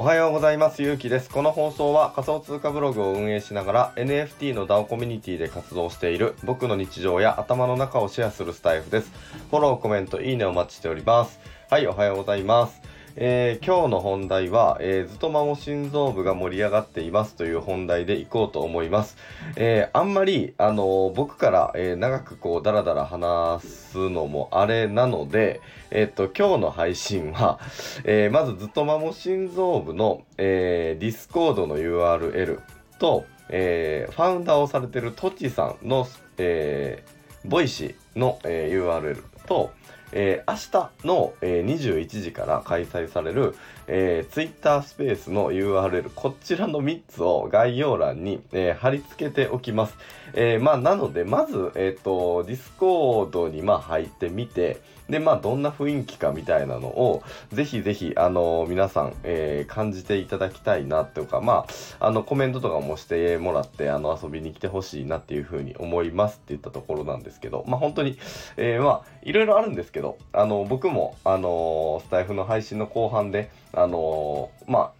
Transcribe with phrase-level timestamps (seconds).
[0.00, 0.80] おはようございます。
[0.80, 1.28] ゆうきです。
[1.28, 9.10] この放送は仮想通貨ブログを運営しながら NFT の DAO コミュニティで活動している僕の日常や頭の中をシェアするスタイフです。
[9.50, 11.40] フォロー、コメント、いいねお待ちしております。
[11.68, 12.80] はい、おはようございます。
[13.20, 19.16] えー今日の本題は、えーずっとまも心臓部が盛り上がっていますという本題でいこうと思います。
[19.56, 27.58] えーあんまり、あの僕から、え長くこう、だらだら話すのもあれなので、えっと、今日の配信は、
[28.04, 32.60] えまずずっとまも心臓部の、えー、 Discord の URL
[33.00, 36.06] と、えファウンダーをされてるトチさんの、
[36.36, 37.02] え
[37.44, 39.72] Voicy の、え URL と、
[40.12, 43.54] えー明日の、えー21時から開催される、
[43.86, 49.94] えー、Twitter スペースの URL こちらの3つを概要欄に、えー貼り付けておきます。
[50.34, 61.66] えーまあなのでまず、えっ、と Discord にまあ入ってみてでまあどんな雰囲気かみたいなのをぜひぜひあの皆さん、えー感じていただきたいなというかま
[61.98, 68.18] ああのコメントとかもしてもらってあの遊びに来てほしいなっていうふうに思いますって言ったところなんですけどまあ本当に、
[68.56, 74.92] えーまあいろいろあるんですけどあの僕もあのスタイフの配信の後半であのまあ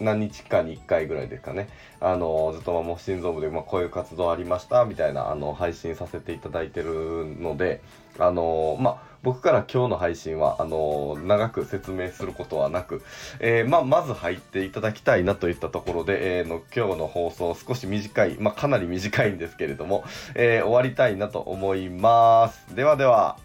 [0.00, 1.68] 何日かに1回ぐらいですかね、
[2.00, 7.80] あのずっとまも心臓部で、まあ、こういう活動ありましたみたいなあの配信させていただいてるので、
[8.18, 13.02] あのまあ、僕から今日の配信はあの長く説明することはなく、
[13.40, 22.76] えーま、まず入っていただきたいなといったところで、えーの今日の放送少し短い、まあ、かなり短いんですけれども、え終わりたいなと思います。
[22.76, 23.43] ではでは。